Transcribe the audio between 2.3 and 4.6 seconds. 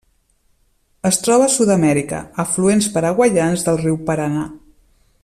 afluents paraguaians del riu Paranà.